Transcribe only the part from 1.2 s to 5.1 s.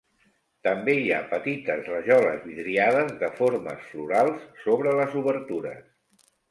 petites rajoles vidriades de formes florals sobre